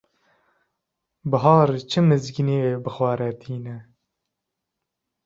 Buhar 1.29 1.69
çi 1.89 1.99
mizgîniyê 2.07 2.71
bi 2.83 2.89
xwe 2.95 3.11
re 3.19 3.29
tîne? 3.39 3.77